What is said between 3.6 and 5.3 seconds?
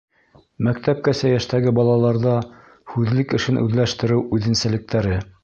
үҙләштереү үҙенсәлектәре.